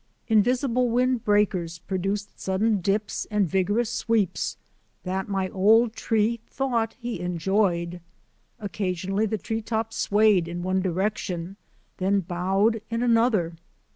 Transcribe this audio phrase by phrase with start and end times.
[0.27, 4.57] In visible wind breakers produced sudden dips and vigorous sweeps
[5.03, 8.01] that my old tree thought he en joyed.
[8.59, 11.55] Occasionally the tree top swayed in one direction,
[11.97, 13.53] then bowed in another.